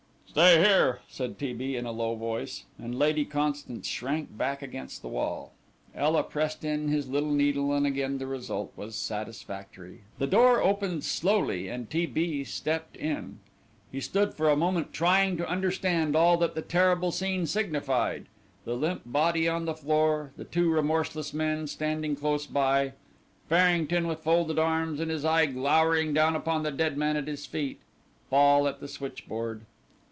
[0.33, 1.51] "Stay here," said T.
[1.51, 1.75] B.
[1.75, 5.51] in a low voice, and Lady Constance shrank back against the wall.
[5.93, 10.03] Ela pressed in his little needle and again the result was satisfactory.
[10.19, 12.05] The door opened slowly and T.
[12.05, 12.45] B.
[12.45, 13.39] stepped in.
[13.91, 18.27] He stood for a moment trying to understand all that the terrible scene signified.
[18.63, 22.93] The limp body on the floor; the two remorseless men standing close by;
[23.49, 27.45] Farrington with folded arms and his eye glowering down upon the dead man at his
[27.45, 27.81] feet.
[28.29, 29.65] Fall at the switchboard.